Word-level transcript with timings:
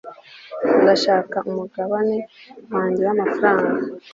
ndashaka 0.81 1.37
umugabane 1.49 2.17
wanjye 2.73 3.01
w'amafaranga 3.07 3.75